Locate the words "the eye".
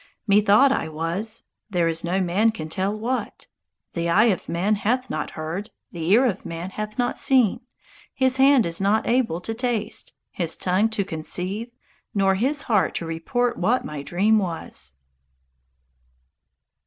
3.93-4.29